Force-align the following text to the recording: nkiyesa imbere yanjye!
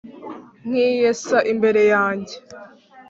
nkiyesa 0.67 1.37
imbere 1.51 1.81
yanjye! 1.93 2.35